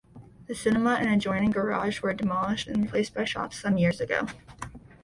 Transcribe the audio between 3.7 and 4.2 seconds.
years